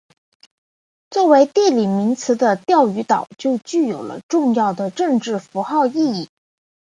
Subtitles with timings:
[1.11, 6.27] 作为地理名词的钓鱼台就具有了重要的政治符号意义。